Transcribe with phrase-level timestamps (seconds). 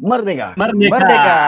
[0.00, 0.56] Merdeka.
[0.56, 0.96] Merdeka.
[0.96, 1.40] Merdeka.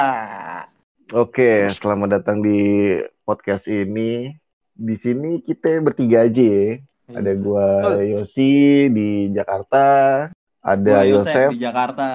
[1.17, 4.29] Oke, selamat datang di podcast ini.
[4.77, 6.77] Di sini kita bertiga aja ya.
[7.17, 8.01] Ada gua Oh.
[8.05, 10.29] Yosi di Jakarta,
[10.61, 12.09] ada Gua Yosef Yosef di Jakarta.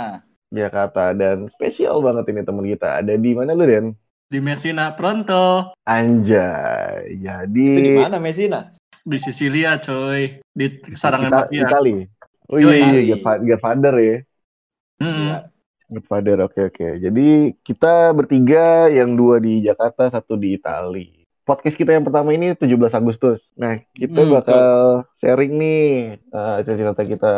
[0.54, 3.02] Jakarta dan spesial banget ini teman kita.
[3.02, 3.86] Ada di mana lu, Den?
[4.30, 5.74] Di Messina Pronto.
[5.90, 7.18] Anjay.
[7.18, 8.70] Jadi Itu di mana Messina?
[9.02, 10.38] Di Sisilia coy.
[10.54, 11.66] Di kita Sarangan Batia.
[11.66, 12.06] Itali.
[12.54, 14.18] Oh iya, iya, Godfather ya.
[15.02, 15.34] Mm-mm.
[15.34, 15.57] Iya.
[15.88, 16.88] Godfather, oke oke.
[17.00, 21.24] Jadi kita bertiga, yang dua di Jakarta, satu di Itali.
[21.48, 23.40] Podcast kita yang pertama ini 17 Agustus.
[23.56, 24.68] Nah, kita Hmm, bakal
[25.24, 25.84] sharing nih
[26.20, 27.34] eh, cerita-cerita kita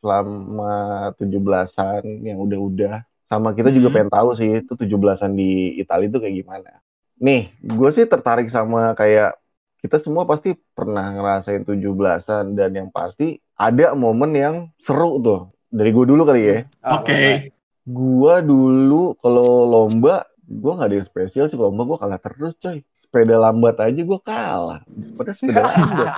[0.00, 0.74] selama
[1.20, 3.04] 17-an yang udah-udah.
[3.28, 3.94] Sama kita juga Hmm.
[4.00, 6.80] pengen tahu sih itu 17-an di Itali itu kayak gimana.
[7.20, 9.36] Nih, gue sih tertarik sama kayak
[9.84, 15.52] kita semua pasti pernah ngerasain 17-an dan yang pasti ada momen yang seru tuh.
[15.68, 16.58] Dari gue dulu kali ya.
[16.80, 17.12] Oke.
[17.12, 17.59] boleh.
[17.90, 21.58] Gua dulu kalau lomba, gua nggak ada yang spesial sih.
[21.58, 22.86] Lomba gua kalah terus, coy.
[22.96, 24.80] Sepeda lambat aja gua kalah.
[25.18, 26.08] Padahal sepeda lambat.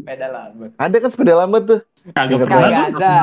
[0.00, 0.70] Beda lambat.
[0.76, 1.80] Ada kan sepeda lambat tuh?
[2.12, 3.16] Kagak ada.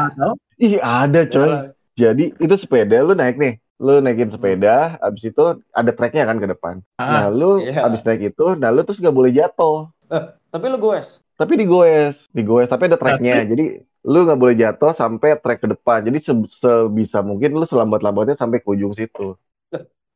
[0.57, 1.51] Ih, ada coy.
[1.93, 3.57] Jadi itu sepeda lu naik nih.
[3.77, 6.81] Lu naikin sepeda, abis itu ada treknya kan ke depan.
[6.97, 7.85] Nah, Ah, lu Iya.
[7.85, 9.93] abis naik itu, nah lu terus nggak boleh jatuh.
[10.49, 11.21] Tapi lu goes.
[11.37, 12.65] Tapi digoes, digoes.
[12.65, 13.45] Tapi ada treknya.
[13.45, 15.99] Jadi lu nggak boleh jatuh sampai trek ke depan.
[16.07, 19.35] Jadi se- sebisa mungkin lu selambat-lambatnya sampai ke ujung situ.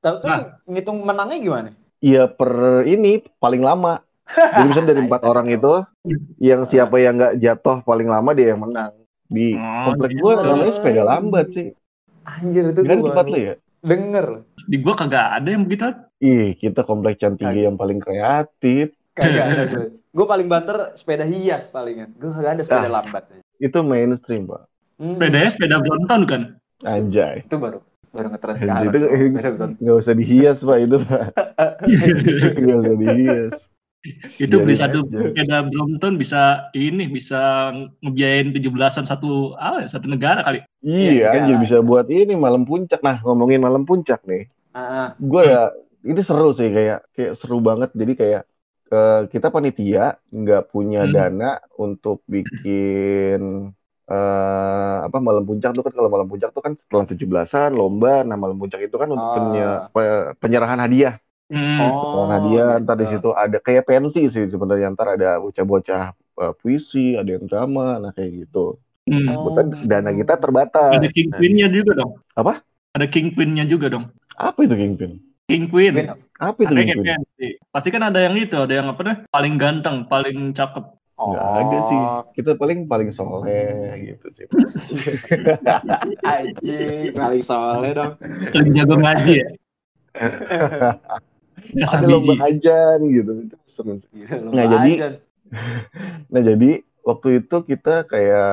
[0.01, 0.39] Tapi terus Nah.
[0.65, 1.69] ngitung menangnya gimana?
[2.01, 2.51] Iya per
[2.89, 4.01] ini paling lama.
[4.25, 5.73] Jadi misalnya dari empat orang itu,
[6.39, 8.91] yang siapa yang nggak jatuh paling lama dia yang menang.
[9.27, 10.23] Di Oh, komplek gitu.
[10.23, 11.67] gue namanya sepeda lambat sih.
[12.25, 13.53] Anjir itu Kan gua tempat lu ya?
[13.81, 14.27] Denger.
[14.69, 15.83] di gua kagak ada yang begitu.
[16.21, 18.93] Ih, kita komplek cantik yang paling kreatif.
[19.11, 19.85] Kagak ada gue.
[20.11, 22.11] Gue paling banter sepeda hias palingan.
[22.15, 22.93] Gue kagak ada sepeda Ah.
[22.99, 23.23] lambat.
[23.57, 24.61] Itu mainstream, Pak.
[24.97, 26.41] Hmm, Sepedanya sepeda Brompton kan?
[26.81, 27.43] Anjay.
[27.43, 27.79] Itu baru
[28.11, 28.83] baru ngetren Anjay, sekarang.
[28.83, 28.97] itu
[29.79, 30.77] nggak usah dihias, Pak.
[30.79, 31.23] Itu, Pak.
[32.61, 33.53] Nggak usah dihias.
[34.35, 36.41] Itu beli Biarin satu sepeda Brompton bisa
[36.73, 37.69] ini bisa
[38.01, 40.65] ngebiayain 17-an satu ah, satu negara kali.
[40.81, 42.99] Iya, Iya, anjir bisa buat ini malam puncak.
[42.99, 44.49] Nah, ngomongin malam puncak nih.
[44.73, 45.07] Ah, ah.
[45.15, 45.69] gue ya
[46.01, 48.41] ini seru sih kayak kayak seru banget jadi kayak
[48.91, 51.13] eh, kita panitia nggak punya Hmm.
[51.15, 53.71] dana untuk bikin
[54.11, 58.35] eh apa malam puncak tuh kan kalau malam puncak tuh kan setelah 17-an lomba nah
[58.35, 59.35] malam puncak itu kan untuk Ah.
[59.39, 61.15] penye- pe- penyerahan hadiah
[61.47, 61.79] Hmm.
[61.79, 66.53] Oh, penyerahan hadiah ntar di situ ada kayak pensi sih sebenarnya ntar ada bocah-bocah eh,
[66.59, 69.27] puisi ada yang drama nah kayak gitu Hmm.
[69.33, 69.49] Oh.
[69.49, 72.11] Bukan dana kita terbatas Ada King Nah, Queen-nya juga dong.
[72.37, 72.61] Apa?
[72.93, 74.05] Ada King Queen-nya juga dong.
[74.37, 75.93] apa itu kingpin King Queen.
[75.93, 76.09] Queen.
[76.41, 76.73] apa itu
[77.03, 77.47] fancy.
[77.69, 79.17] Pasti kan ada yang itu, ada yang apa nih?
[79.29, 80.85] Paling ganteng, paling cakep.
[81.21, 84.49] nggak ada sih Oh, kita paling paling soleh gitu sih
[86.33, 88.11] Anjing, paling soalnya dong.
[88.49, 89.49] Paling jago ngaji ya.
[91.71, 94.01] Ada lomba ajan gitu itu seru
[94.49, 95.21] Nah, jadi-
[96.27, 98.45] nah jadi waktu itu kita kayak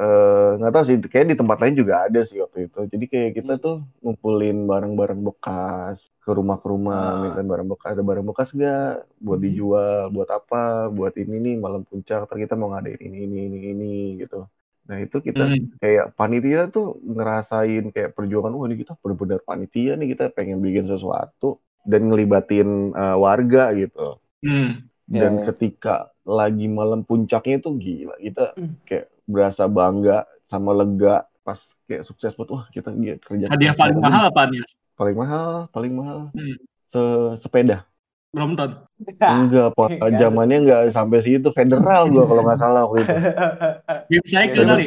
[0.00, 3.30] eh, nggak tahu sih kayak di tempat lain juga ada sih waktu itu jadi kayak
[3.38, 3.62] kita Hmm.
[3.64, 7.18] tuh ngumpulin barang-barang bekas ke rumah ke rumah Ah.
[7.22, 8.82] minta barang bekas ada barang bekas nggak
[9.26, 9.46] buat Hmm.
[9.46, 10.56] dijual buat apa
[10.96, 13.90] buat ini nih malam puncak ntar kita mau ngadain ini ini ini ini
[14.22, 14.46] gitu
[14.88, 15.70] nah itu kita Hmm.
[15.82, 20.86] kayak panitia tuh ngerasain kayak perjuangan wah ini kita benar-benar panitia nih kita pengen bikin
[20.90, 24.89] sesuatu dan ngelibatin eh, warga gitu Hmm.
[25.10, 25.44] Dan Ya, ya.
[25.50, 28.78] ketika lagi malam puncaknya itu gila kita Hmm.
[28.86, 33.98] kayak berasa bangga sama lega pas kayak sukses buat wah kita gi- kerja Hadiah paling
[33.98, 34.62] mahal apa nih?
[34.94, 36.56] paling mahal paling mahal Hmm.
[36.90, 37.82] Se- sepeda
[38.30, 38.86] Brompton.
[39.18, 40.14] enggak pak ada.
[40.16, 43.10] zamannya enggak sampai situ federal gua kalau nggak salah waktu itu
[44.12, 44.84] Game cycle Ya, kali.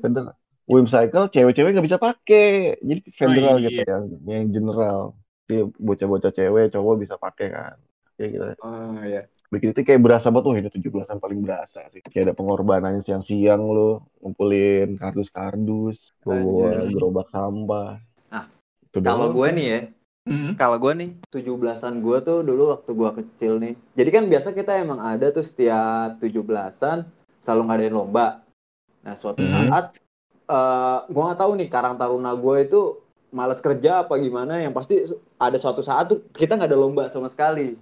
[0.00, 0.34] federal
[0.64, 3.64] Wim cycle cewek-cewek nggak bisa pakai jadi federal iya.
[3.66, 5.00] gitu yang yang general
[5.44, 7.76] Dia bocah-bocah cewek cowok bisa pakai kan
[8.18, 9.22] kayak gitu Oh iya.
[9.48, 12.04] bikin itu kayak berasa banget, wah ini 17-an paling berasa sih.
[12.04, 17.96] Kayak ada pengorbanan siang-siang lo, ngumpulin kardus-kardus, bawa gerobak sampah.
[18.28, 18.44] Nah,
[18.84, 19.80] itu Kalau gue nih ya,
[20.28, 20.52] Hmm.
[20.60, 23.74] kalau gue nih 17-an gue tuh dulu waktu gue kecil nih.
[23.96, 27.08] Jadi kan biasa kita emang ada tuh setiap 17-an
[27.40, 28.44] selalu ngadain lomba.
[29.00, 29.72] Nah, suatu Hmm.
[29.72, 29.96] saat
[30.48, 33.00] eh gue nggak tahu nih Karang Taruna gue itu
[33.32, 35.08] malas kerja apa gimana yang pasti
[35.40, 37.80] ada suatu saat tuh kita nggak ada lomba sama sekali.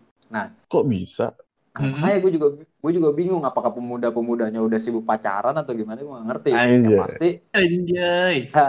[0.67, 1.33] Kok bisa?
[1.77, 1.93] Hmm.
[2.01, 6.29] Makanya gue juga gue juga bingung apakah pemuda-pemudanya udah sibuk pacaran atau gimana gue nggak
[6.33, 6.51] ngerti.
[6.53, 6.81] Anjay.
[6.81, 8.37] Yang pasti Anjay.
[8.57, 8.69] Ha,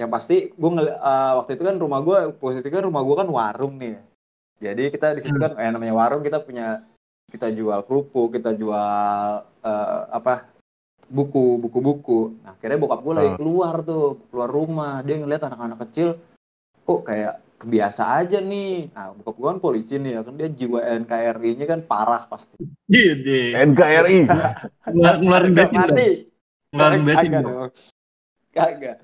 [0.00, 3.28] yang pasti gue ngel eh, waktu itu kan rumah gue posisi kan rumah gue kan
[3.28, 4.00] warung nih.
[4.60, 5.44] Jadi kita di situ Hmm.
[5.46, 6.80] kan eh, namanya warung kita punya
[7.28, 10.48] kita jual kerupuk, kita jual eh, apa
[11.10, 13.36] buku buku-buku nah akhirnya bokap gue lagi Ah.
[13.36, 16.14] keluar tuh keluar rumah dia ngeliat anak-anak kecil
[16.86, 20.80] kok kayak kebiasa aja nih nah bokap gue kan polisi nih ya kan dia jiwa
[21.04, 22.56] NKRI-nya kan parah pasti
[22.90, 23.54] Gede.
[23.54, 24.26] NKRI.
[24.90, 25.70] Ngeluar- Ngeluarin dong.
[25.70, 26.08] mati
[26.74, 27.32] Ngeluarin betting
[28.50, 28.98] Kagak.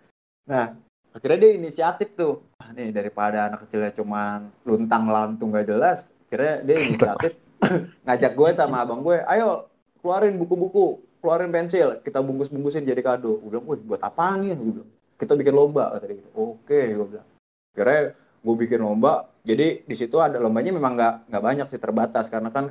[0.51, 0.75] Nah,
[1.15, 2.43] akhirnya dia inisiatif tuh.
[2.59, 7.39] Ah, nih daripada anak kecilnya cuman luntang lantung gak jelas, akhirnya dia inisiatif
[8.07, 9.71] ngajak gue sama abang gue, ayo
[10.03, 13.39] keluarin buku-buku, keluarin pensil, kita bungkus-bungkusin jadi kado.
[13.39, 14.59] Gue bilang, wih buat apaan ya?
[14.59, 16.31] Gue bilang, kita bikin lomba kata dia gitu.
[16.35, 17.29] Oke, gue bilang.
[17.71, 18.03] Akhirnya
[18.47, 22.55] gue bikin lomba, jadi di situ ada lombanya memang nggak nggak banyak sih terbatas karena
[22.55, 22.71] kan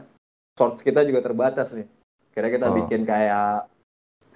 [0.55, 1.83] source kita juga terbatas nih.
[2.31, 2.75] Akhirnya kita Oh.
[2.79, 3.67] bikin kayak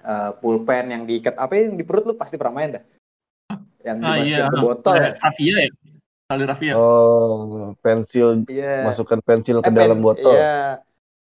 [0.00, 2.84] eh, pulpen yang diikat apa yang di perut lu pasti pernah main dah.
[3.80, 4.48] Yang Ah iya.
[4.48, 4.96] ke botol.
[4.96, 5.70] Kayak Rafia ya.
[6.28, 6.72] Tali Rafia.
[6.76, 8.84] Oh, pensil Iya.
[8.84, 10.36] masukkan pensil ke Eh, dalam pen- botol.
[10.36, 10.84] Iya.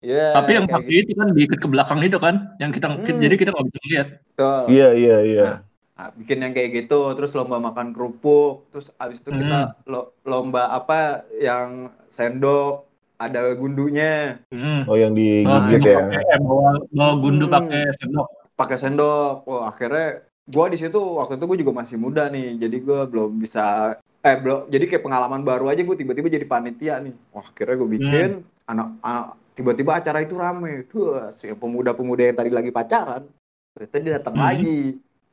[0.04, 0.26] Iya.
[0.36, 3.04] Tapi yang pakai itu kan diikat ke belakang itu kan, yang kita Hmm.
[3.04, 4.08] jadi kita nggak bisa lihat.
[4.20, 4.50] gitu.
[4.68, 5.44] Iya, iya, iya.
[5.94, 10.74] Nah, bikin yang kayak gitu, terus lomba makan kerupuk, terus abis itu kita lo- lomba
[10.74, 14.82] apa yang sendok ada gundunya, Hmm.
[14.90, 15.98] Oh, yang Bawa digigit gundu ya.
[16.02, 17.54] pakai eh, bawa, bawa gundu Hmm.
[17.56, 18.28] pakai sendok.
[18.58, 19.34] pakai sendok.
[19.46, 20.06] Wah akhirnya
[20.50, 23.94] gua di situ waktu itu gue juga masih muda nih, jadi gua belum bisa
[24.24, 27.14] eh belum jadi kayak pengalaman baru aja gue tiba-tiba jadi panitia nih.
[27.30, 28.28] Wah akhirnya gue bikin
[28.66, 30.90] anak, anak- tiba-tiba acara itu rame.
[30.90, 33.22] Tuh si pemuda-pemuda yang tadi lagi pacaran,
[33.78, 34.42] ternyata dia datang Hmm.
[34.42, 34.80] lagi.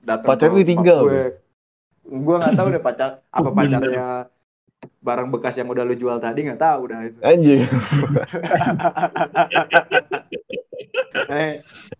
[0.01, 1.23] Datang ke ditinggal tempat gue.
[2.11, 3.79] Gue nggak tahu deh pacar apa Oh, bener.
[3.81, 4.07] pacarnya
[5.01, 7.19] barang bekas yang udah lu jual tadi nggak tahu dah itu.
[7.21, 7.61] Anjing.
[11.31, 11.51] eh,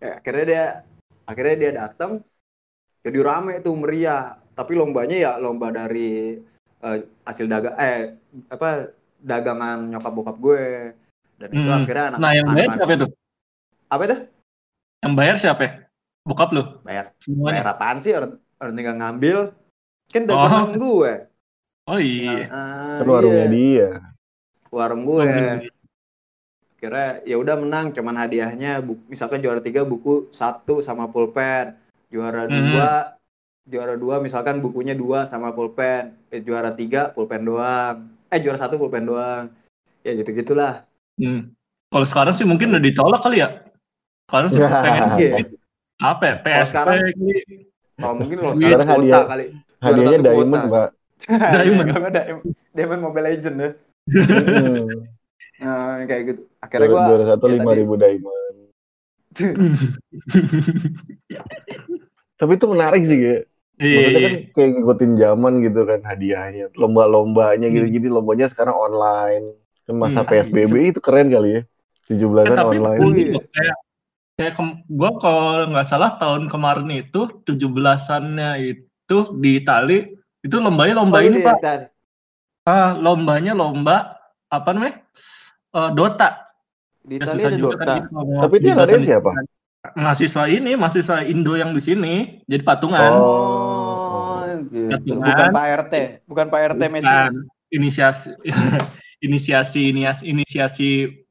[0.02, 0.64] eh, akhirnya dia
[1.24, 2.12] akhirnya dia datang
[3.02, 6.36] jadi rame tuh meriah tapi lombanya ya lomba dari
[6.82, 8.18] eh, hasil dagang eh
[8.50, 8.90] apa
[9.22, 10.64] dagangan nyokap bokap gue
[11.38, 11.78] dan itu Hmm.
[11.78, 13.06] akhirnya anak Nah, yang bayar anak- siapa itu?
[13.86, 14.16] apa itu
[15.02, 15.64] Yang bayar siapa?
[16.22, 16.62] Bokap lu?
[16.80, 17.62] bayar bayar Semuanya.
[17.66, 19.38] apaan sih orang orang tinggal ngambil
[20.08, 20.28] kan Oh.
[20.28, 21.12] dagangan gue
[21.82, 22.46] Oh iya.
[22.46, 23.50] Ah, Kan warungnya iya.
[23.50, 23.88] dia.
[24.70, 25.54] warung Oh, gue iya.
[26.76, 31.74] kira ya udah menang cuman hadiahnya bu- misalkan juara tiga buku satu sama pulpen
[32.08, 32.54] juara Hmm.
[32.68, 32.90] dua
[33.64, 37.96] juara dua misalkan bukunya dua sama pulpen eh, juara tiga pulpen doang
[38.26, 39.50] eh juara satu pulpen doang
[40.00, 41.50] ya gitu gitulah Hmm.
[41.86, 43.62] Kalau sekarang sih mungkin udah ditolak kali ya.
[44.24, 45.44] Sekarang sih pengen Iya.
[45.98, 46.34] Apa ya?
[46.34, 47.34] Kalau PSP sekarang- kali.
[47.98, 49.46] oh mungkin kalau Sekarang sekarang hadiah- kali
[49.82, 50.88] Hadiahnya diamond, Pak.
[51.54, 51.86] Diamond.
[51.86, 52.14] Diamond
[52.72, 53.70] Diamond Mobile Legend ya
[55.62, 58.56] nah kayak gitu akhirnya gua juara satu lima ribu diamond.
[62.34, 63.36] Tapi itu menarik sih, ya.
[63.78, 63.94] Iya.
[63.96, 67.74] Maksudnya kan kayak ngikutin zaman gitu kan hadiahnya, lomba-lombanya Hmm.
[67.74, 69.54] gitu-gitu, lombanya sekarang online.
[69.86, 70.28] Kan masa Hmm.
[70.28, 71.62] PSBB itu keren kali ya,
[72.06, 72.98] 17-an Eh, tapi online.
[72.98, 73.34] Oh, ini iya.
[73.38, 73.76] loh, kayak
[74.32, 79.98] kayak kem- gua kalau nggak salah tahun kemarin itu 17-annya itu di Itali
[80.40, 81.86] itu lombanya lomba Oh, ini iya, pak dan-
[82.64, 84.16] ah, lombanya lomba
[84.48, 85.04] apa namanya
[85.72, 86.52] Eh, Dota
[87.00, 89.30] di Ya, susah ada juga Dota kan gitu Tapi dia 17-an ngadain siapa?
[89.94, 92.14] mahasiswa ini mahasiswa Indo yang di sini
[92.44, 94.92] jadi patungan Oh, gitu.
[94.92, 95.26] Patungan.
[95.26, 97.08] Bukan Pak RT, bukan Pak RT Messi.
[97.08, 97.32] Bukan.
[97.72, 98.30] inisiasi
[99.24, 100.90] inisiasi inisiasi inisiasi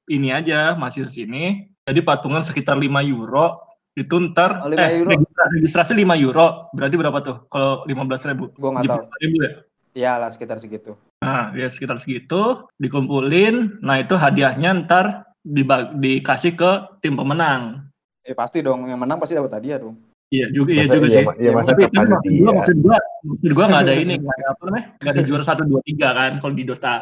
[0.09, 5.09] ini aja masih sini jadi patungan sekitar 5 euro itu ntar Oh, 5 eh, euro.
[5.11, 6.71] registra- registrasi 5 euro.
[6.71, 7.37] Berarti berapa tuh?
[7.49, 8.53] Kalau 15 ribu?
[8.55, 9.03] Gua nggak tahu.
[9.19, 9.51] ribu ya?
[9.91, 10.95] Ya lah sekitar segitu.
[11.21, 13.77] nah ya sekitar segitu dikumpulin.
[13.83, 17.91] Nah itu hadiahnya ntar dibag- dikasih ke tim pemenang.
[18.23, 18.88] Eh pasti dong.
[18.88, 19.97] Yang menang pasti dapat hadiah dong.
[20.31, 21.23] iya juga iya juga iya, sih.
[21.43, 22.97] iya, masa tapi kan maksud gua maksud gua
[23.27, 24.85] maksud gua nggak ada ini nggak ada apa namanya?
[25.03, 26.95] Nggak ada juara satu dua tiga kan kalau di Dota.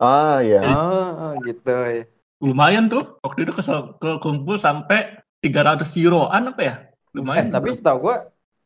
[0.00, 2.08] Ah ya, Oh, gitu ya.
[2.38, 7.72] Lumayan tuh waktu itu kesel, ke kumpul sampai 300 euroan apa ya Eh, lumayan tapi
[7.72, 8.16] setahu gua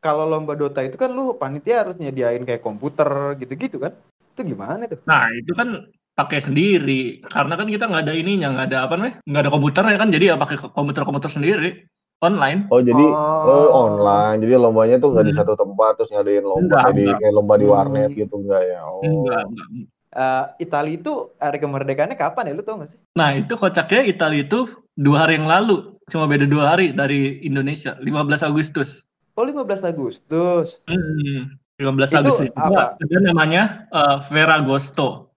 [0.02, 3.06] kalau lomba Dota itu kan lu panitia harus nyediain kayak komputer
[3.38, 3.94] gitu-gitu kan?
[4.34, 4.98] Itu gimana tuh?
[5.06, 9.14] nah itu kan pakai sendiri karena kan kita nggak ada ininya nggak ada apa namanya
[9.24, 11.88] nggak ada komputernya kan jadi ya pakai komputer komputer sendiri
[12.20, 13.04] online oh jadi
[13.42, 13.48] Oh.
[13.48, 13.66] oh,
[13.98, 15.40] online, jadi lombanya tuh nggak di Hmm.
[15.42, 17.18] satu tempat terus ngadain lomba Enggak, kayak di enggak.
[17.18, 17.74] kayak lomba di Hmm.
[17.74, 18.80] warnet gitu enggak ya?
[18.86, 19.02] Oh.
[19.02, 19.68] enggak, enggak.
[20.12, 23.00] Eh, Italia itu hari kemerdekaannya kapan ya lu tau gak sih?
[23.16, 27.96] nah itu kocaknya Italia itu dua hari yang lalu cuma beda dua hari dari Indonesia
[27.96, 30.84] 15 Agustus Oh 15 Agustus.
[30.84, 33.00] Hmm, 15 Itu Agustus itu apa?
[33.00, 35.32] ada namanya eh, Ferragosto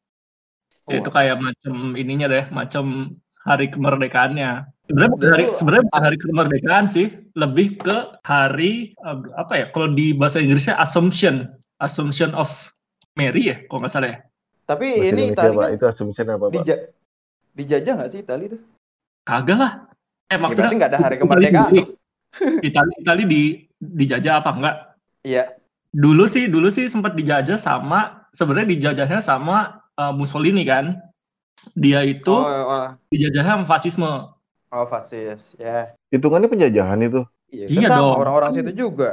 [0.86, 4.70] Oh, itu kayak macam ininya deh, macam hari kemerdekaannya.
[4.86, 9.66] Sebenarnya hari sebenarnya hari kemerdekaan sih, lebih ke hari eh, apa ya?
[9.74, 11.50] Kalau di bahasa Inggrisnya Assumption,
[11.82, 12.70] Assumption of
[13.18, 14.20] Mary ya, kalau nggak salah ya.
[14.66, 16.54] Tapi Bahasa ini Indonesia, Italia kan Itu assumption apa, Pak?
[16.58, 16.84] dija-
[17.54, 18.58] dijajah gak sih Italia itu?
[19.24, 19.72] Kagak lah.
[20.26, 21.70] Eh Ya, maksudnya nggak ada hari Italia kemerdekaan.
[21.70, 21.84] sendiri.
[22.68, 23.42] Itali Itali di
[23.80, 24.76] dijajah apa enggak?
[25.22, 25.44] Iya.
[25.90, 30.98] Dulu sih dulu sih sempat dijajah sama sebenarnya dijajahnya sama uh, Mussolini kan.
[31.74, 34.12] Dia itu Oh, oh, dijajahnya sama fasisme.
[34.68, 35.56] oh fasis.
[35.56, 35.94] Ya.
[36.12, 37.22] Hitungannya penjajahan itu.
[37.48, 38.18] Iya, Iya kan sama dong.
[38.20, 39.10] orang-orang situ juga.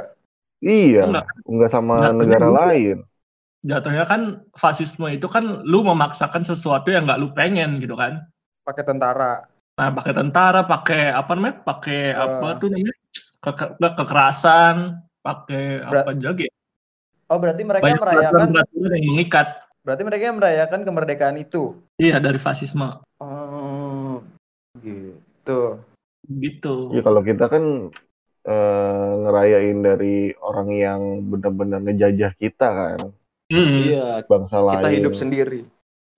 [0.59, 1.25] Iya, Enggak.
[1.45, 2.57] nggak sama Jatuhnya negara gitu.
[2.57, 2.97] lain.
[3.63, 8.27] Jatuhnya kan fasisme itu kan lu memaksakan sesuatu yang nggak lu pengen gitu kan.
[8.67, 9.47] Pakai tentara.
[9.79, 11.55] Nah, pakai tentara, pakai apa namanya?
[11.63, 12.13] Pakai Eh.
[12.13, 12.95] apa tuh namanya?
[13.39, 14.75] Ke- kekerasan,
[15.23, 16.47] pakai apa lagi?
[16.47, 16.51] ya?
[17.31, 19.47] Oh, berarti mereka Banyak merayakan peraturan-peraturan yang mengikat.
[19.83, 21.63] berarti mereka merayakan kemerdekaan itu.
[21.99, 23.03] Iya, dari fasisme.
[23.19, 24.23] Oh,
[24.79, 25.79] gitu.
[26.23, 26.75] Gitu.
[26.95, 27.91] Ya kalau kita kan
[28.43, 31.01] eh, ngerayain dari orang yang
[31.31, 32.99] benar-benar ngejajah kita kan,
[33.53, 33.77] Hmm.
[33.85, 34.73] Iya, bangsa lain.
[34.75, 35.61] kita hidup sendiri.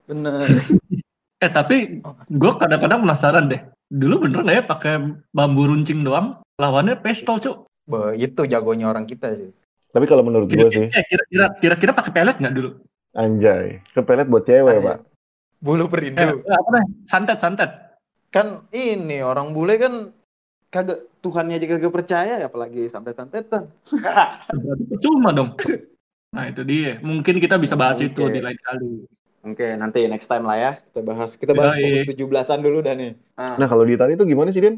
[0.04, 0.40] Bener.
[1.36, 3.60] Eh, tapi gue kadang-kadang penasaran deh.
[3.86, 4.94] Dulu bener nggak ya pakai
[5.28, 6.40] bambu runcing doang?
[6.56, 7.68] Lawannya pistol, cuk.
[7.84, 9.52] Bah, itu jagonya orang kita sih.
[9.92, 12.80] Tapi kalau menurut gue sih, Kira-kira, eh, kira-kira, kira-kira pakai pelet nggak dulu?
[13.12, 14.80] anjay, kepelet buat cewek, Ayo.
[14.82, 14.98] Pak.
[15.58, 16.40] Bulu Eh, perindu.
[16.40, 16.84] apa nih?
[17.04, 17.70] Santet, santet.
[18.28, 19.92] Kan ini orang bule kan
[20.68, 23.68] kagak Tuhannya aja kagak percaya apalagi santet-santetan.
[24.88, 25.52] Percuma dong.
[26.32, 26.98] Nah itu dia.
[27.00, 28.34] Mungkin kita bisa bahas itu Oke.
[28.34, 29.06] di lain kali.
[29.46, 30.72] Oke, nanti next time lah ya.
[30.82, 31.30] Kita bahas.
[31.38, 32.02] Kita bahas Yoi.
[32.02, 33.12] fokus 17-an dulu dah nih.
[33.38, 33.54] Ah.
[33.54, 34.76] Nah kalau di Itali itu gimana sih, Din?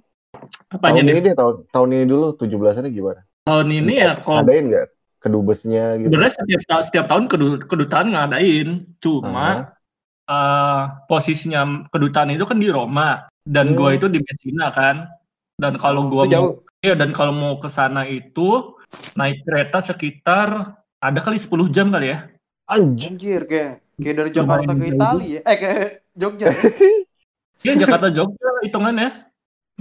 [0.69, 3.21] Apanya tahun ini deh, tahun, tahun ini dulu 17-annya gimana?
[3.49, 4.87] Tahun ini ya kalau Adain nggak
[5.19, 6.13] kedubesnya gitu?
[6.13, 8.69] sebenarnya setiap ta- setiap tahun kedu- kedutaan ngadain.
[9.01, 9.73] Cuma
[10.29, 13.77] eh, posisinya kedutaan itu kan di Roma dan Hmm.
[13.81, 15.09] gua itu di Messina kan.
[15.57, 16.53] Dan kalau Oh, gua itu mau jauh.
[16.79, 18.77] Iya, dan kalau mau ke sana itu
[19.17, 22.19] naik kereta sekitar ada kali 10 jam kali ya.
[22.69, 24.99] Anjir kayak kayak dari Jakarta Lumayan ke jauh.
[24.99, 25.41] Itali ya.
[25.47, 25.71] Eh ke
[26.15, 26.47] Jogja.
[27.59, 29.27] Iya, Jakarta Jogja hitungannya.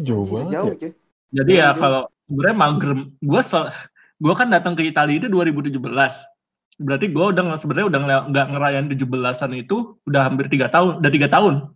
[0.02, 0.78] Jauh banget jauh ya.
[0.82, 0.92] cuy.
[1.30, 1.78] Jadi ya Jauh.
[1.78, 3.70] kalau sebenarnya magrem, gua so-
[4.18, 5.78] gua kan datang ke Italia itu 2017.
[6.82, 8.00] Berarti gua udah sebenarnya udah
[8.34, 11.70] nggak- ngerayain 17-an itu udah hampir tiga tahun, udah tiga tahun.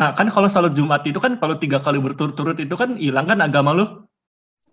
[0.00, 3.44] Nah kan kalau sholat Jumat itu kan kalau tiga kali berturut-turut itu kan hilang kan
[3.44, 3.84] agama lu.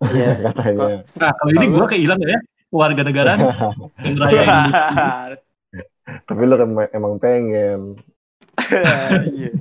[0.07, 0.39] Iya.
[0.55, 1.03] katanya.
[1.19, 2.39] Nah kalau ini gua kehilang ya
[2.71, 3.35] warga negara.
[6.27, 7.99] Tapi lo kan emang pengen.
[9.31, 9.51] Iya.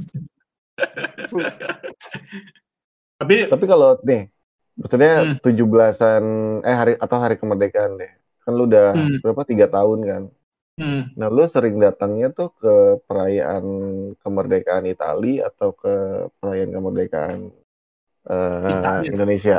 [3.21, 4.33] Tapi Tapi kalau nih,
[4.81, 5.37] maksudnya Hmm.
[5.45, 6.25] 17-an
[6.65, 8.11] eh hari atau hari kemerdekaan deh.
[8.43, 9.21] Kan lu udah Hmm.
[9.21, 10.23] berapa tiga tahun kan.
[10.81, 13.65] hmm, Nah, lu sering datangnya tuh ke perayaan
[14.25, 15.93] kemerdekaan Itali atau ke
[16.41, 17.39] perayaan kemerdekaan
[18.31, 19.11] eh, Italia.
[19.13, 19.59] Indonesia?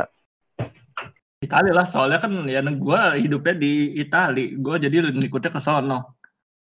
[1.42, 6.14] Italia lah soalnya kan ya gua hidupnya di Itali, gua jadi ngikutnya ke sono.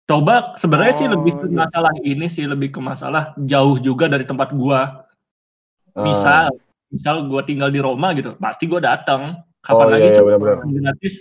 [0.09, 1.57] Coba sebenarnya sih Oh, lebih ke iya.
[1.65, 5.09] masalah ini sih lebih ke masalah jauh juga dari tempat gua.
[5.97, 6.53] Ah, Misal,
[6.93, 9.41] misal gua tinggal di Roma gitu, pasti gua datang.
[9.41, 10.57] Oh, Kapan iya, lagi iya, coba benar-benar.
[10.61, 11.15] makan gratis?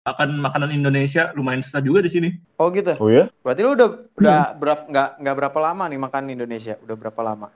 [0.00, 2.28] Makan makanan Indonesia lumayan susah juga di sini.
[2.56, 2.96] Oh gitu.
[2.96, 3.28] Oh ya?
[3.44, 6.74] Berarti lu udah udah berapa nggak nggak berapa lama nih makan Indonesia?
[6.80, 7.48] Udah berapa lama?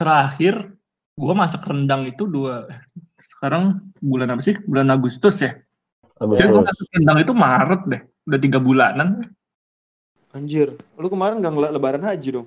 [0.00, 0.76] Terakhir
[1.16, 2.68] gua masak rendang itu dua
[3.40, 4.52] sekarang bulan apa sih?
[4.68, 5.56] Bulan Agustus ya.
[6.20, 6.68] Jadi Agustus.
[6.68, 9.08] masak rendang itu Maret deh, udah tiga bulanan.
[10.30, 12.46] Anjir, lu kemarin nggak ngeliat lebaran haji dong?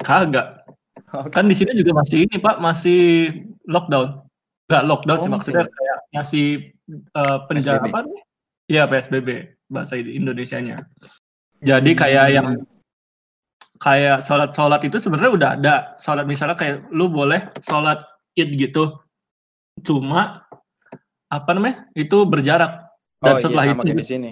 [0.00, 0.64] Kagak.
[1.12, 1.28] Oke.
[1.30, 3.00] Kan di sini juga masih ini Pak, masih
[3.68, 4.24] lockdown.
[4.66, 6.46] Enggak lockdown Oh, sih masih maksudnya kayak masih
[6.88, 8.00] eh, penjara apa?
[8.08, 8.22] nih?
[8.68, 9.28] Iya PSBB
[9.68, 10.88] bahasa Indonesianya.
[11.60, 12.34] Jadi kayak Hmm.
[12.34, 12.46] yang
[13.78, 15.74] kayak sholat-sholat itu sebenarnya udah ada.
[16.00, 18.00] Sholat misalnya kayak lu boleh sholat
[18.34, 18.96] id gitu.
[19.82, 20.44] Cuma
[21.28, 21.86] apa namanya?
[21.92, 22.88] Itu berjarak.
[23.18, 24.30] Dan Oh setelah iya sama itu di sini.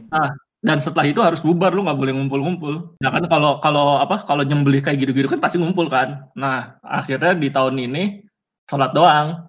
[0.67, 2.95] dan setelah itu harus bubar lu nggak boleh ngumpul-ngumpul.
[2.99, 6.27] Ya kan kalau kalau apa kalau nyembelih kayak gitu-gitu kan pasti ngumpul kan.
[6.35, 8.23] Nah akhirnya di tahun ini
[8.67, 9.47] sholat doang.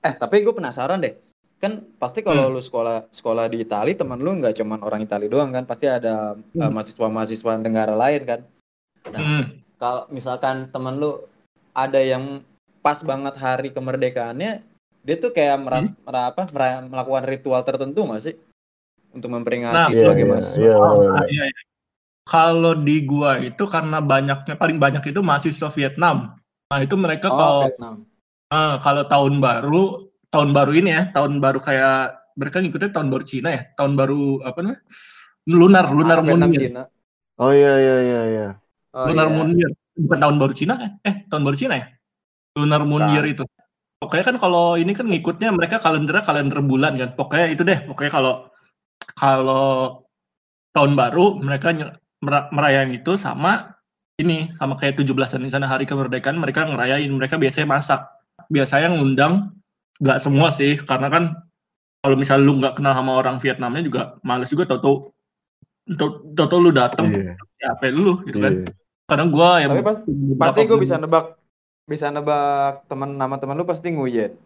[0.00, 1.16] Eh tapi gue penasaran deh.
[1.58, 2.54] Kan pasti kalau Hmm.
[2.54, 5.66] lu sekolah sekolah di Itali teman lu nggak cuman orang Itali doang kan?
[5.66, 6.70] Pasti ada eh, Hmm.
[6.72, 8.40] mahasiswa-mahasiswa negara lain kan?
[9.10, 9.20] Nah.
[9.20, 9.44] Hmm.
[9.78, 11.18] Kalau misalkan temen lu
[11.74, 12.40] ada yang
[12.80, 14.62] pas banget hari kemerdekaannya,
[15.08, 18.34] dia tuh kayak mera- mera- apa, mera- melakukan ritual tertentu nggak sih?
[19.16, 20.60] Untuk memperingati Nah, Iya, sebagai iya, mahasiswa.
[20.60, 21.16] iya, Oh, benar-benar.
[21.16, 21.62] nah, iya, iya.
[22.28, 26.36] Kalau di gua itu karena banyaknya paling banyak itu mahasiswa Vietnam.
[26.68, 27.94] Nah itu mereka Oh, kalau Vietnam.
[28.52, 31.96] ah, kalau tahun baru tahun baru ini ya tahun baru kayak
[32.36, 34.80] mereka ngikutnya tahun baru Cina ya tahun baru apa namanya
[35.48, 36.82] lunar lunar Ah, moon Vietnam, year Cina.
[37.40, 38.46] Oh iya iya iya iya.
[38.92, 39.32] Oh, lunar iya.
[39.32, 41.86] moon year bukan tahun baru Cina kan eh tahun baru Cina ya
[42.60, 43.12] lunar moon Bukan.
[43.16, 43.42] year itu
[43.98, 48.12] pokoknya kan kalau ini kan ngikutnya mereka kalendernya kalender bulan kan pokoknya itu deh pokoknya
[48.14, 48.34] kalau
[49.18, 50.06] kalau
[50.70, 53.74] tahun baru mereka nye- mera- merayain itu sama
[54.18, 58.00] ini sama kayak 17-an di sana hari kemerdekaan mereka ngerayain mereka biasanya masak
[58.50, 59.50] biasanya ngundang
[59.98, 61.24] nggak semua sih karena kan
[61.98, 65.10] kalau misalnya lu nggak kenal sama orang Vietnamnya juga males juga tau
[66.38, 67.34] tau lu datang Iya.
[67.58, 68.70] siapa lu gitu kan Iya.
[69.10, 70.02] karena gua yang Tapi pas-
[70.38, 71.34] Pasti gue bisa nebak
[71.88, 74.36] bisa nebak teman nama teman lu pasti nguyen.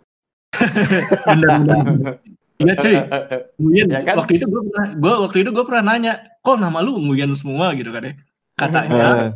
[2.62, 2.96] iya cuy
[3.58, 4.22] Nguyen Ya kan?
[4.22, 6.12] waktu itu gua pernah gua waktu itu gua pernah nanya
[6.44, 8.14] kok nama lu Nguyen semua gitu kan ya
[8.54, 9.30] katanya Ah,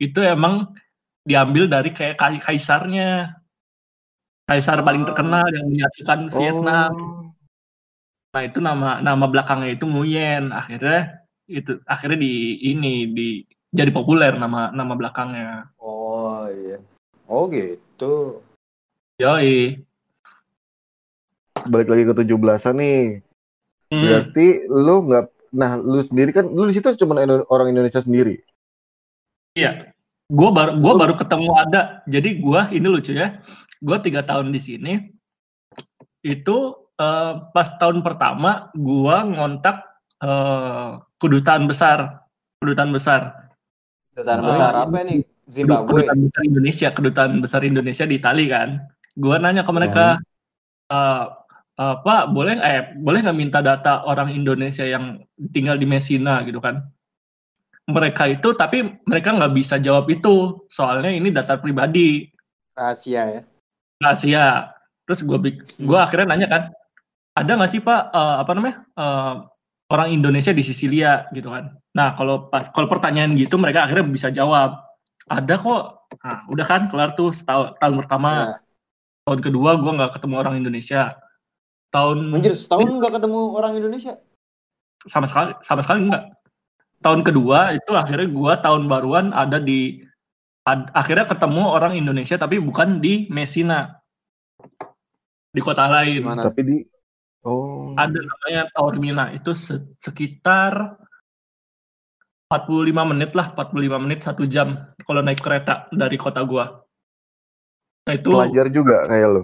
[0.00, 0.72] itu emang
[1.26, 3.36] diambil dari kayak kai- kaisarnya
[4.48, 7.20] kaisar paling terkenal yang menyatukan Vietnam oh.
[8.30, 10.54] Nah itu nama nama belakangnya itu Nguyen.
[10.54, 13.42] Akhirnya itu akhirnya di ini di
[13.74, 15.74] jadi populer nama nama belakangnya.
[17.30, 17.46] Oh.
[17.46, 18.42] Oh gitu.
[19.22, 19.78] Yoi.
[21.70, 23.02] Balik lagi ke 17-an nih.
[23.90, 24.02] Hmm.
[24.02, 28.42] Berarti lu nggak nah lu sendiri kan lu di situ cuma orang Indonesia sendiri.
[29.54, 29.94] Iya.
[30.30, 32.02] Gua baru gua baru ketemu ada.
[32.10, 33.38] Jadi gua ini lucu ya.
[33.78, 34.92] Gua tiga tahun di sini.
[36.26, 39.86] Itu eh, pas tahun pertama gua ngontak
[40.22, 40.90] eh,
[41.22, 42.26] kedutaan besar,
[42.58, 43.50] kedutaan besar,
[44.14, 44.48] Kedutaan Oh.
[44.50, 45.22] besar apa nih?
[45.50, 46.06] Zimbabwe.
[46.06, 48.78] kedutaan besar Indonesia, kedutaan besar Indonesia di Itali kan.
[49.18, 50.16] Gua nanya ke mereka,
[50.88, 51.24] eh
[51.76, 56.62] eh, Pak, boleh eh boleh nggak minta data orang Indonesia yang tinggal di Messina gitu
[56.62, 56.86] kan?
[57.90, 62.30] Mereka itu tapi mereka nggak bisa jawab itu, soalnya ini data pribadi
[62.78, 63.42] Rahasia ya.
[63.98, 64.70] rahasia.
[65.04, 66.06] Terus gue gue Hmm.
[66.06, 66.62] akhirnya nanya kan,
[67.34, 69.34] ada nggak sih Pak eh, apa namanya eh,
[69.90, 71.74] orang Indonesia di Sisilia gitu kan?
[71.98, 74.78] Nah kalau pas kalau pertanyaan gitu mereka akhirnya bisa jawab,
[75.30, 75.82] ada kok.
[76.20, 78.54] Nah, udah kan kelar tuh setahun tahun pertama, Ya.
[79.22, 81.14] tahun kedua gue nggak ketemu orang Indonesia.
[81.90, 84.14] Tahun Anjir, setahun nggak ketemu orang Indonesia.
[85.08, 86.28] sama sekali sama sekali enggak.
[87.00, 90.04] Tahun kedua itu akhirnya gua tahun baruan ada di
[90.68, 93.96] ad- akhirnya ketemu orang Indonesia tapi bukan di Messina.
[95.48, 96.20] Di kota lain.
[96.20, 96.52] Gimana?
[96.52, 96.76] Tapi di
[97.48, 101.00] oh Ada namanya Taormina itu se- sekitar
[102.50, 104.74] 45 menit lah, 45 menit satu jam
[105.06, 106.82] kalau naik kereta dari kota gua.
[108.10, 109.42] Nah itu pelajar juga kayak lu.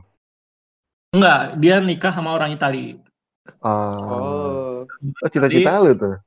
[1.15, 2.99] enggak, dia nikah sama orang Itali.
[3.63, 3.95] Ah.
[3.95, 4.67] Oh.
[5.23, 6.19] Oh, cita-cita lu tuh.